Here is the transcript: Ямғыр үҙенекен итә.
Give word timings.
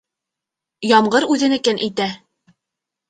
Ямғыр 0.93 1.27
үҙенекен 1.35 1.81
итә. 1.89 2.09